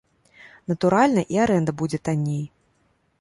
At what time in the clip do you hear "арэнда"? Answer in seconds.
1.45-1.71